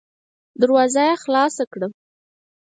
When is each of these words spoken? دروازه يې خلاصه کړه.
دروازه 0.61 1.01
يې 1.09 1.15
خلاصه 1.23 1.63
کړه. 1.73 1.87